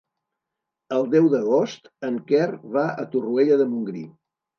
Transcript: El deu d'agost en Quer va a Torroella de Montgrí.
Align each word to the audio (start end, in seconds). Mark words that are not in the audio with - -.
El 0.95 1.03
deu 1.15 1.27
d'agost 1.33 1.91
en 2.07 2.17
Quer 2.31 2.47
va 2.79 2.87
a 3.05 3.05
Torroella 3.13 3.61
de 3.61 3.69
Montgrí. 3.75 4.03